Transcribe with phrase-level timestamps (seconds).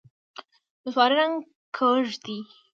[0.83, 1.35] نسواري رنګ
[1.77, 2.37] کږ دی.